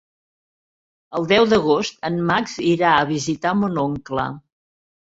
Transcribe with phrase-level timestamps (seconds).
[1.19, 4.29] El deu d'agost en Max irà a visitar mon oncle.